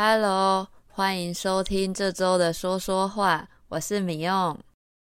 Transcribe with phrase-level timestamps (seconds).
[0.00, 4.56] Hello，欢迎收听这周的说说话，我是米用。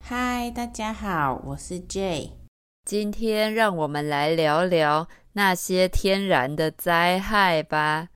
[0.07, 2.33] Hi，大家好，我是 Jay。
[2.83, 8.09] 今天让我们来聊聊那些天然的灾害吧。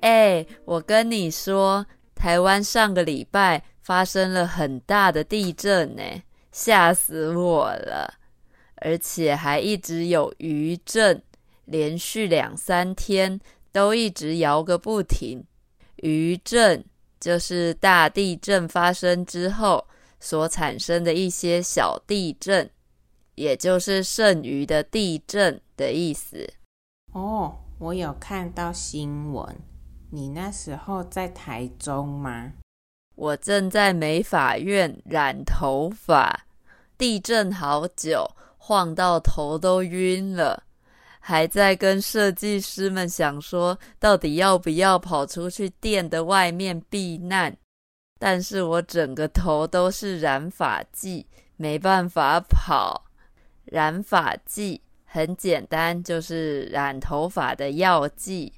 [0.00, 1.84] 哎，我跟你说，
[2.14, 6.02] 台湾上个礼拜发生了很大的地震呢，
[6.50, 8.14] 吓死我了。
[8.80, 11.22] 而且还一直有余震，
[11.64, 13.40] 连续两三天
[13.72, 15.44] 都一直摇个不停。
[15.96, 16.84] 余震
[17.18, 19.84] 就是大地震发生之后
[20.20, 22.70] 所产生的一些小地震，
[23.34, 26.48] 也就是剩余的地震的意思。
[27.12, 29.56] 哦，我有看到新闻。
[30.10, 32.52] 你那时候在台中吗？
[33.14, 36.46] 我正在美法院染头发，
[36.96, 38.30] 地震好久。
[38.58, 40.64] 晃到头都晕了，
[41.20, 47.56] 还在跟设计师们想说，到底要不要跑出去店的外面避难？
[48.18, 53.06] 但是我整个头都是染发剂，没办法跑。
[53.64, 58.52] 染发剂很简单，就是染头发的药剂。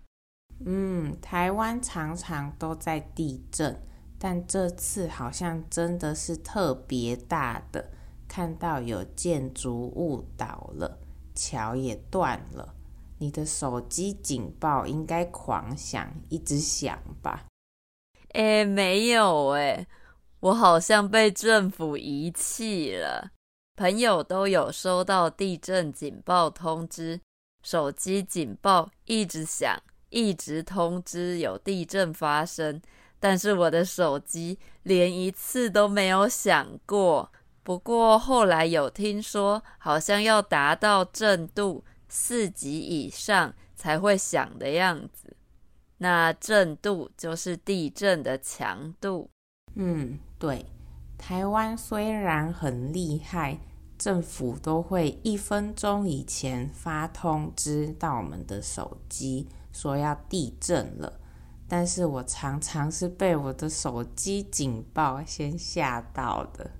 [0.65, 3.83] 嗯，台湾常常都在地震，
[4.19, 7.91] 但这次好像真的是特别大的。
[8.31, 11.01] 看到有建筑物倒了，
[11.35, 12.77] 桥也断了，
[13.19, 17.47] 你的手机警报应该狂响，一直响吧？
[18.35, 19.85] 诶，没有诶，
[20.39, 23.33] 我好像被政府遗弃了。
[23.75, 27.21] 朋友都有收到地震警报通知，
[27.65, 29.77] 手机警报一直响，
[30.09, 32.81] 一直通知有地震发生，
[33.19, 37.33] 但是我的手机连一次都没有响过。
[37.63, 45.37] 不过后来有听说，好像要达到震度四级以上才会响的样子。
[45.99, 49.31] 那震度就是地震的强度。
[49.75, 50.65] 嗯，对。
[51.19, 53.59] 台湾虽然很厉害，
[53.99, 61.21] 政府都会一分钟以前发通知到我们的手机，说要地震了。
[61.69, 66.71] 但是我常常是被我的手机警报先吓到的。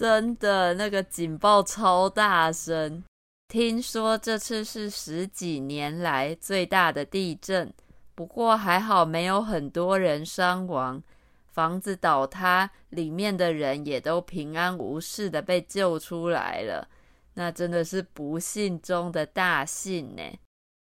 [0.00, 3.04] 真的，那个警报超大声。
[3.48, 7.70] 听说这次是十几年来最大的地震，
[8.14, 11.02] 不过还好没有很多人伤亡，
[11.48, 16.88] 房子倒塌，里面的人也都平安无事的被救出来了。
[17.34, 20.22] 那真的是不幸中的大幸呢。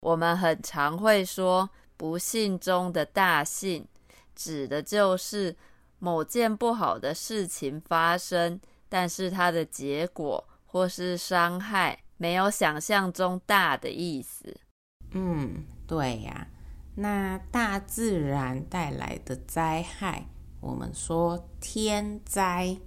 [0.01, 3.87] 我们很常会说“不幸中的大幸”，
[4.35, 5.55] 指的就是
[6.01, 8.61] 某件不好的事情发生。
[8.95, 14.57] 但是它的结果或是伤害没有想象中大的意思。
[15.11, 16.47] 嗯，对呀。
[16.95, 20.29] 那大自然带来的灾害，
[20.61, 22.79] 我们说天灾，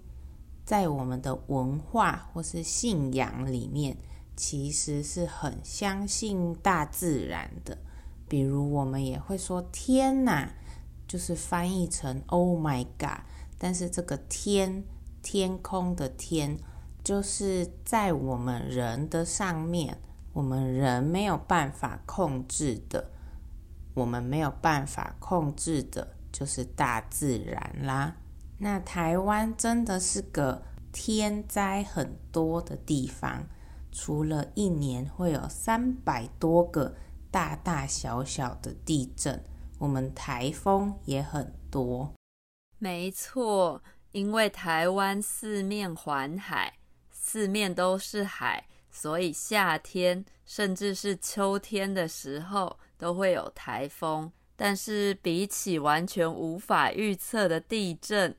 [0.64, 3.98] 在我们的文化或是信仰里面，
[4.38, 7.78] 其实是很相信大自然的。
[8.30, 10.54] 比如我们也会说天哪，
[11.06, 13.20] 就是翻译成 Oh my God，
[13.58, 14.86] 但是这个天。
[15.30, 16.58] 天空的天，
[17.04, 19.98] 就是在我们人的上面，
[20.32, 23.12] 我们人没有办法控制的，
[23.94, 28.16] 我们没有办法控制的，就是大自然啦。
[28.60, 33.46] 那台湾真的是个天灾很多的地方，
[33.92, 36.96] 除了一年会有三百多个
[37.30, 39.44] 大大小小的地震，
[39.78, 42.14] 我们台风也很多。
[42.80, 43.82] 没错。
[44.12, 46.74] 因为台湾四面环海，
[47.12, 54.32] 四面都是海，所以夏天甚至是秋天的时候都会有台风。
[54.56, 58.36] 但是比起完全无法预测的地震，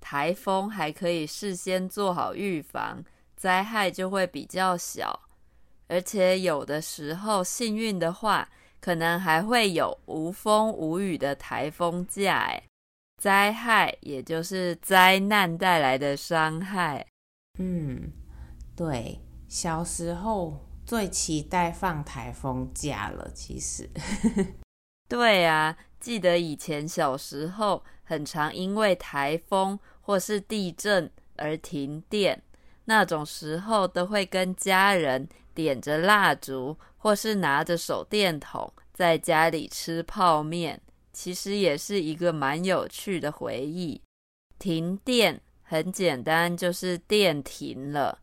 [0.00, 3.04] 台风还可以事先做好预防，
[3.36, 5.28] 灾害就会比较小。
[5.86, 8.48] 而且有的时候幸运的话，
[8.80, 12.46] 可能还会有无风无雨的台风假。
[12.48, 12.69] 诶
[13.20, 17.06] 灾害也就是灾难带来的伤害。
[17.58, 18.10] 嗯，
[18.74, 23.30] 对，小时候最期待放台风假了。
[23.34, 23.90] 其实，
[25.06, 32.42] 对啊，记得以前小时候很常因为台风或是地震而停电，
[32.86, 40.80] 那种时候都会跟家人点着蜡烛，或是拿着手电筒在家里吃泡面。
[41.12, 44.00] 其实也是一个蛮有趣的回忆。
[44.58, 48.18] 停电很简单，就是电停了。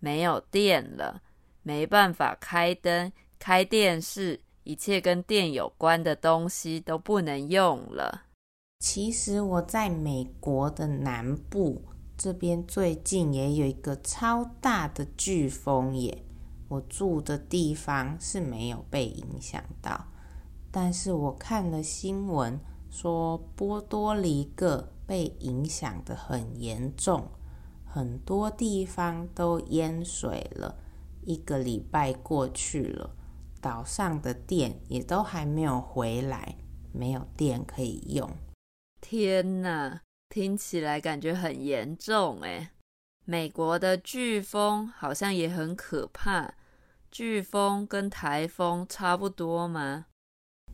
[0.00, 1.20] 没有电了，
[1.62, 8.22] 没办法开灯、开电视，一切跟电有关的东西都不能用了。
[8.78, 11.82] 其实我在美国的南部
[12.16, 16.24] 这边，最近也有一个超大的飓风耶。
[16.68, 20.06] 我住的地方是没有被影响到，
[20.70, 22.60] 但是我看了新闻
[22.90, 27.28] 说波多黎各被影响得很严重，
[27.84, 30.76] 很多地方都淹水了。
[31.24, 33.14] 一个礼拜过去了，
[33.60, 36.56] 岛上的电也都还没有回来，
[36.92, 38.30] 没有电可以用。
[39.00, 42.68] 天哪，听起来感觉很严重诶。
[43.24, 46.54] 美国的飓风好像也很可怕。
[47.12, 50.06] 飓风跟台风差不多吗？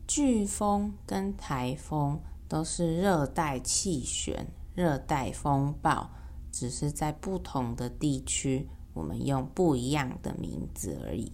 [0.07, 6.09] 飓风跟台风都是热带气旋、热带风暴，
[6.51, 11.33] 只是在不同的地区，我们用不一样的名字而已。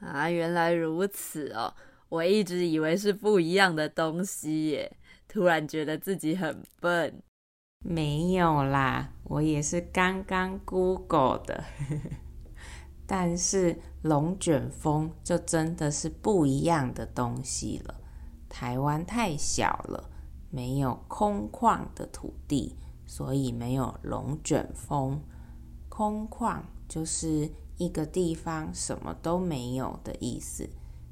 [0.00, 1.72] 啊，原来如此哦！
[2.08, 4.96] 我一直以为是不一样的东西耶。
[5.28, 7.22] 突然觉得自己很笨，
[7.84, 11.64] 没有啦，我也是刚刚 Google 的。
[13.06, 17.94] 但是龙卷风就真的是不一样的东西了。
[18.48, 20.10] 台湾太小了，
[20.50, 22.76] 没有空旷的土地，
[23.06, 25.22] 所以没有龙卷风。
[25.88, 30.68] 空旷就是一个地方什么都没有的意思，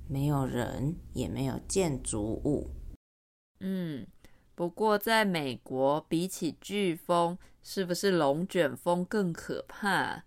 [0.09, 2.71] 没有人，也没有建筑物。
[3.61, 4.07] 嗯。
[4.57, 10.23] 不过，在美国，比起飓风，是不是龙卷风更可怕？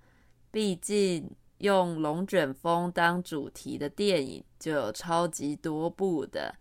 [0.51, 6.55] 毕竟用龙卷风当主题的电影就有超级多部的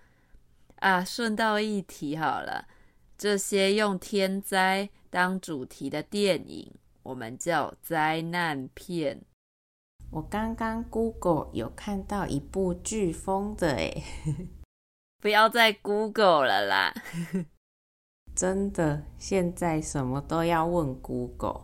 [0.77, 1.05] 啊。
[1.05, 2.67] 顺道一提好了，
[3.19, 6.73] 这些用天灾当主题的电影，
[7.03, 9.23] 我们叫灾难片。
[10.11, 14.03] 我刚刚 Google 有看到一部飓风的，哎，
[15.21, 16.95] 不要再 Google 了啦。
[18.37, 21.63] 真的，现在什么都要问 Google。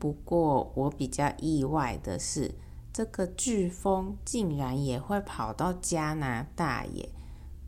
[0.00, 2.52] 不过我比较意外的是，
[2.92, 7.10] 这个飓风竟然也会跑到加拿大耶！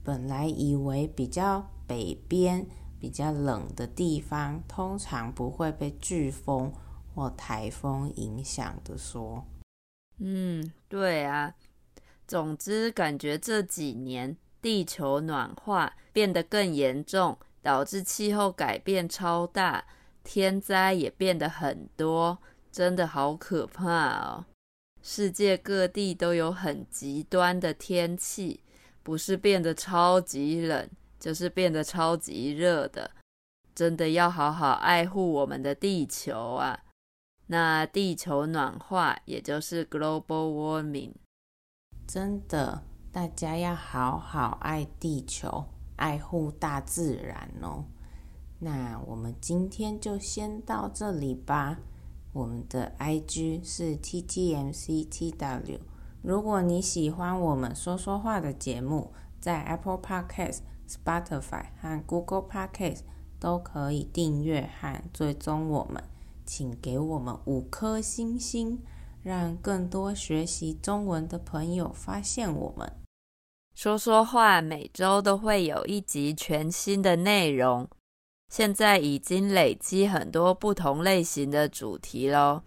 [0.02, 2.66] 本来以为比较北边、
[2.98, 6.72] 比较冷的地方，通常不会被飓风
[7.14, 9.44] 或台风影响的说。
[10.18, 11.54] 嗯，对啊。
[12.26, 17.38] 总之，感觉这几年地球暖化变得更严重。
[17.64, 19.84] 导致气候改变超大，
[20.24, 22.38] 天灾也变得很多，
[22.70, 24.44] 真的好可怕哦！
[25.02, 28.62] 世界各地都有很极端的天气，
[29.02, 30.88] 不是变得超级冷，
[31.18, 33.10] 就是变得超级热的，
[33.74, 36.84] 真的要好好爱护我们的地球啊！
[37.48, 41.12] 那地球暖化也就是 global warming，
[42.06, 45.64] 真的，大家要好好爱地球。
[45.96, 47.84] 爱护大自然哦。
[48.64, 51.80] 那我们今天就先到这里吧。
[52.32, 55.80] 我们的 IG 是 TTMCTW。
[56.22, 63.00] 如果你喜欢我们说说话的节目，在 Apple Podcast、Spotify 和 Google Podcast
[63.40, 66.04] 都可以订阅和追踪我们。
[66.46, 68.78] 请给我们五颗星星，
[69.24, 72.92] 让更多学习中文的朋友发现我们。
[73.74, 77.88] 说说话，每周都会有一集全新的内容。
[78.52, 82.60] 现在已经累积很多不同类型的主题喽，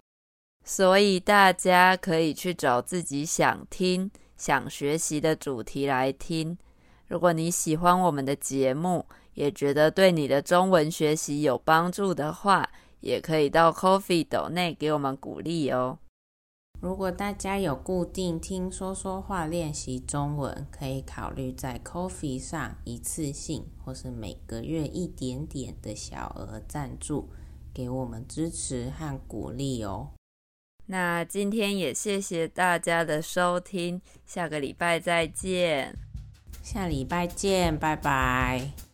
[0.64, 6.58] 所以大家可以去找自己想听、想学习的主题来听。
[7.06, 15.96] 如果你喜欢我们的节目，也觉得对你的中文学习有帮助的话，也可以到 Coffee 斗内给我们鼓励哦。
[16.78, 27.30] 如果大家有固定听说说话练习中文，可以考虑在 Coffee 上一次性或是每个月一点点的小额赞助，
[27.72, 30.10] 给我们支持和鼓励哦。
[30.86, 35.96] 那今天也谢谢大家的收听，下个礼拜再见。
[36.62, 38.85] 下礼拜见，拜拜。